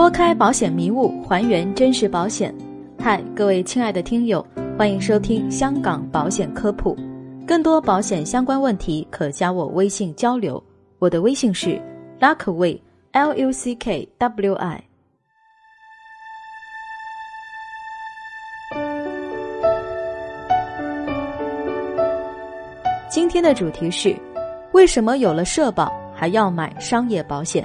[0.00, 2.54] 拨开保险迷雾，还原真实保险。
[2.98, 4.42] 嗨，各位亲爱的听友，
[4.78, 6.96] 欢迎收听香港保险科普。
[7.46, 10.64] 更多保险相关问题，可加我微信交流。
[11.00, 11.78] 我的微信是
[12.18, 14.82] Luckway，L U C K W I。
[23.10, 24.16] 今天的主题是：
[24.72, 27.62] 为什么有了社保还要买商业保险？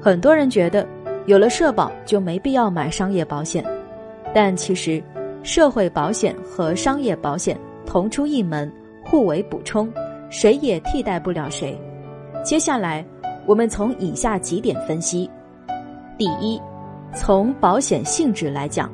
[0.00, 0.84] 很多人觉得
[1.26, 3.64] 有了社保就没必要买商业保险，
[4.34, 5.02] 但其实
[5.44, 7.56] 社会保险和商业保险
[7.86, 8.70] 同出一门，
[9.04, 9.88] 互为补充，
[10.30, 11.78] 谁也替代不了谁。
[12.42, 13.04] 接下来
[13.46, 15.30] 我们从以下几点分析：
[16.18, 16.60] 第一，
[17.14, 18.90] 从保险性质来讲。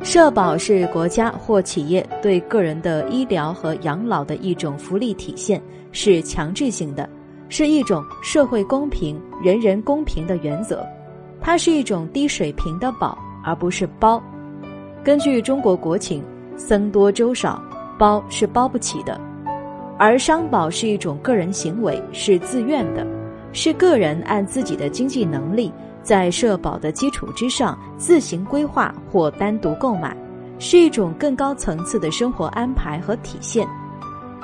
[0.00, 7.08] 社保是国家或企业对个人的医疗和养老的一种福利体现，是强制性的，
[7.48, 10.84] 是一种社会公平、人人公平的原则。
[11.42, 14.22] 它是一种低水平的保，而不是包。
[15.02, 16.22] 根据中国国情，
[16.56, 17.60] 僧多粥少，
[17.98, 19.20] 包是包不起的。
[19.98, 23.06] 而商保是一种个人行为，是自愿的，
[23.52, 25.72] 是个人按自己的经济能力。
[26.02, 30.16] 在社保的基础之上自行规划或单独购买，
[30.58, 33.66] 是一种更高层次的生活安排和体现。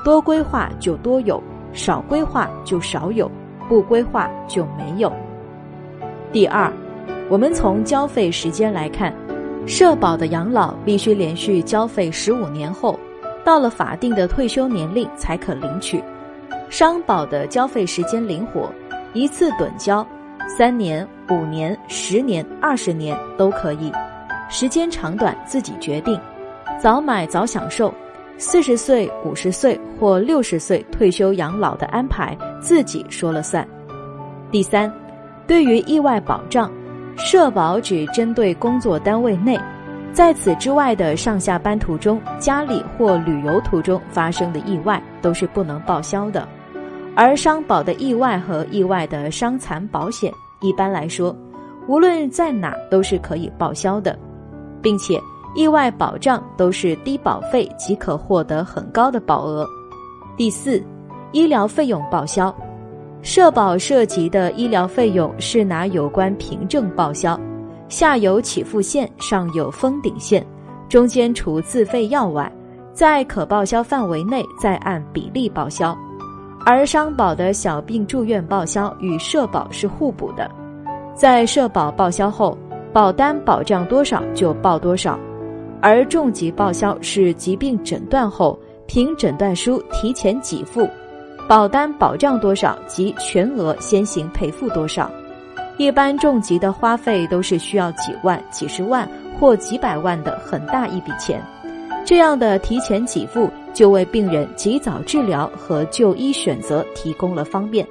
[0.05, 3.29] 多规划就多有，少规划就少有，
[3.69, 5.13] 不规划就没有。
[6.31, 6.73] 第二，
[7.31, 9.15] 我们从交费时间来看，
[9.67, 12.99] 社保的养老必须连续交费十五年后，
[13.45, 16.03] 到了法定的退休年龄才可领取。
[16.71, 18.73] 商保的交费时间灵活，
[19.13, 20.07] 一次趸交。
[20.57, 23.93] 三年、五年、十年、二十年都可以，
[24.49, 26.19] 时间长短自己决定，
[26.81, 27.93] 早买早享受，
[28.39, 33.69] 四十岁、五十岁或六十岁退休养老的安排自己说了算。
[34.51, 34.91] 第三，
[35.47, 36.73] 对于意外保障，
[37.19, 39.59] 社保只针对工作单位内，
[40.13, 46.49] 在此之外的上下班途中、家里或旅游途中发生的意外都是不能报销的。
[47.17, 51.37] 而商保的意外和意外的伤残保险，一般来说，
[51.89, 54.17] 无论在哪都是可以报销的，
[54.81, 55.21] 并且
[55.57, 59.67] 意外保障都是低保费即可获得很高的保额。
[60.37, 60.81] 第四，
[61.33, 62.55] 医疗费用报销，
[63.21, 67.39] 社保涉及的医疗费用是拿有关凭证报销，
[67.89, 70.47] 下有起付线，上有封顶线，
[70.89, 72.51] 中间除自费药外，
[72.93, 75.97] 在可报销范围内再按比例报销。
[76.65, 80.51] 而商保的小病住院报销与社保是互补的，
[81.15, 82.57] 在社保报销后，
[82.93, 85.19] 保单保障多少就报多少；
[85.81, 90.89] 而重疾报销是疾病诊断后凭诊断书提前给付，
[91.49, 95.11] 保单保障多少即全额先行赔付多少。
[95.79, 99.09] 一般重疾的花费都是需要几万、几十万
[99.41, 101.43] 或几百万的很大一笔钱。
[102.05, 107.87] 这样的提前给付，就为病人及早治疗和就医选择提供了方便，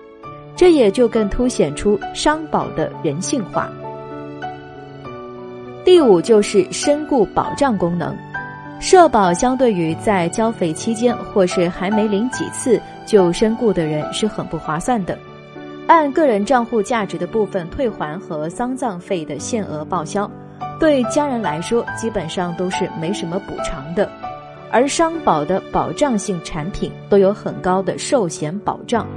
[0.55, 3.71] 这也就更凸显出商保的人性化。
[5.83, 8.15] 第五就是身故保障功能，
[8.79, 15.17] 社保相对于在交费期间或是还没领几次就身故的人是很不划算的，
[15.87, 20.29] 按个人账户价值的部分退还和丧葬费的限额报销。
[20.79, 24.07] 对家人来说，基本上都是没什么补偿的，
[24.71, 29.07] 而商保的保障性产品都有很高的寿险保障，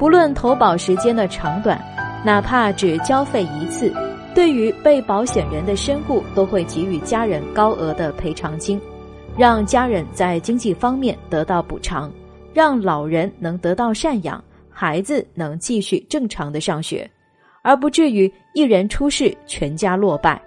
[0.00, 1.80] 不论投保时间的长短，
[2.24, 3.92] 哪怕只交费一次，
[4.34, 8.80] 对于被保险人的身故都会给予家人高额的赔偿金，
[9.38, 12.10] 让家人在经济方面得到补偿，
[12.54, 17.08] 让老人能得到赡养，孩子能继续正常的上学，
[17.62, 20.40] 而不至于一人出事，全家落败。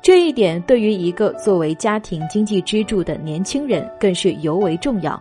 [0.00, 5.20] 这一点对于一个作为家庭经济支柱的年轻人更是尤为重要。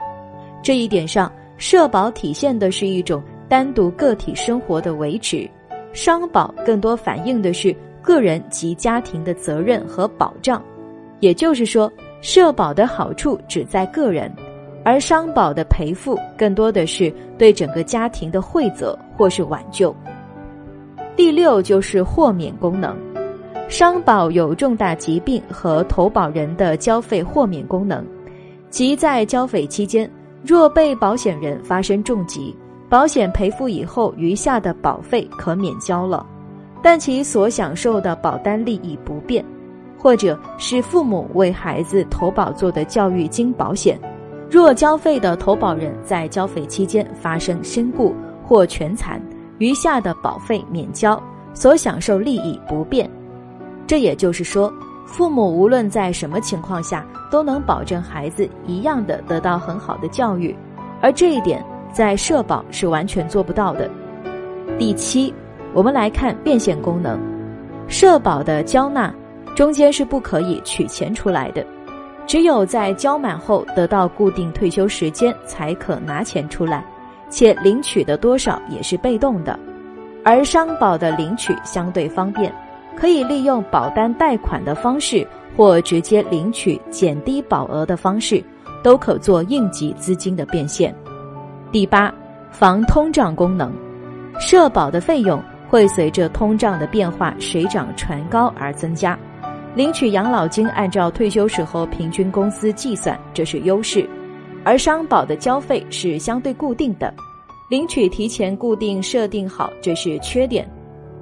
[0.61, 5.49] 这一点上，社保体现的是一种单独个体生活的维持，
[5.93, 10.63] 商保更多反映的是个人及家庭的责任和保障。
[11.19, 11.91] 也就是说，
[12.23, 14.31] 社保的好处只在个人，
[14.85, 19.93] 而商保的赔付更多的是对整个家庭的惠泽或是挽救。
[21.17, 22.95] 第六就是豁免功能。
[23.67, 28.05] 商保有重大疾病和投保人的交费豁免功能，
[28.69, 30.09] 即在交费期间，
[30.45, 32.55] 若被保险人发生重疾，
[32.87, 36.25] 保险赔付以后余下的保费可免交了，
[36.81, 39.43] 但其所享受的保单利益不变；
[40.03, 43.97] 或者是父母为孩子投保做的教育金保险，
[44.51, 48.13] 若交费的投保人在交费期间发生身故
[48.43, 49.21] 或全残，
[49.59, 51.17] 余下的保费免交。
[51.55, 53.07] 所享受利益不变。
[53.85, 54.73] 这也就是说，
[55.05, 60.55] 父母无论在什么情况下都能保证孩子一样的得到很好的教育，
[60.99, 61.63] 而这一点
[61.93, 63.87] 在社保是完全做不到的。
[64.79, 65.31] 第七，
[65.75, 67.19] 我们来看变现功能，
[67.87, 69.13] 社保的交纳
[69.55, 71.65] 中间是不可以取钱出来的，
[72.25, 76.83] 只有在交满后得到固定退休时间才可拿钱出来，
[77.29, 79.57] 且领取的多少也是被动的，
[80.23, 82.53] 而商保的领取相对方便。
[82.95, 88.43] 可以利用保单贷款的方式，或直接领取减低保额的方式，
[88.83, 90.93] 都可做应急资金的变现。
[91.71, 92.13] 第八，
[92.51, 93.73] 防通胀功能，
[94.39, 99.17] 社保的费用会随着通胀的变化水涨船高而增加。
[99.75, 104.07] 领取养老金按照退休时候平均工资计算，这是优势；
[104.63, 107.13] 而商保的交费是相对固定的，
[107.69, 110.69] 领取提前固定设定好，这是缺点。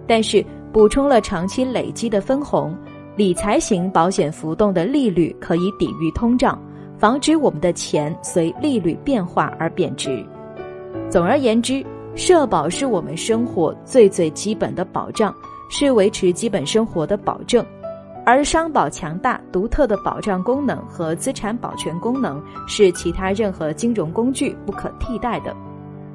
[0.08, 0.46] 但是。
[0.74, 2.74] 补充了长期累积的分红，
[3.18, 6.58] 理财型保险浮动的利率可以抵御通胀，
[6.98, 10.26] 防止我们的钱随利率变化而贬值。
[11.10, 15.36] 总而言之，社保是我们生活最最基本的保障，
[15.70, 17.66] 是维持基本生活的保证。
[18.26, 25.56] 而商保强大独特的保障功能和资产保全功能，是其他任何金融工具不可替代的。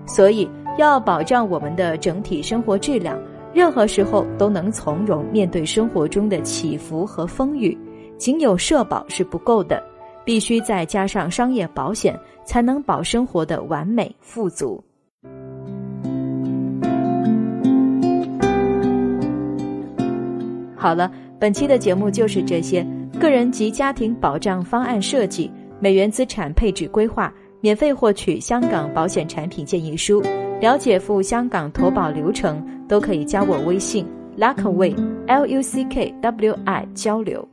[0.06, 0.48] 所以，
[0.78, 3.18] 要保障我们的整体生活质量。
[3.52, 7.76] 任何时候都能从容面对生活中的起伏和风雨，
[8.18, 9.82] 仅有社保是不够的，
[10.24, 14.84] 必须再加上商业保险，才能保生活的完美富足。
[20.76, 22.86] 好了，本期的节目就是这些。
[23.18, 25.50] 个人及家庭保障方案设计、
[25.80, 30.22] 美元资产配置规划，免费获取香港保险产品建议书。
[30.60, 34.06] 了解赴香港投保流程，都可以加我微信
[34.38, 34.94] Luckaway
[35.26, 37.46] L U C K W I 交流。